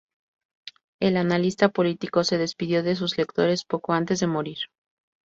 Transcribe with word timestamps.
El 0.99 1.15
analista 1.15 1.69
político 1.69 2.23
se 2.23 2.39
despidió 2.39 2.81
de 2.81 2.95
sus 2.95 3.19
lectores 3.19 3.65
poco 3.65 3.93
antes 3.93 4.19
de 4.19 4.25
morir. 4.25 4.57